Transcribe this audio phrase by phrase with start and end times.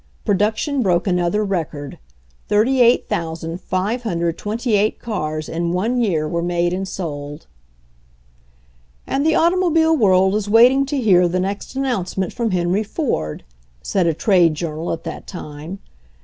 [0.25, 1.99] Production broke another record—
[2.49, 7.45] 38,528 cars in one year were made and sold.
[9.05, 13.43] "And the automobile world is waiting to hear the next announcement from Henry Ford/'
[13.83, 15.77] said a trade journal at that time.